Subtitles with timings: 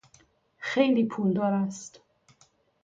[0.57, 2.01] خیلی پولدار است.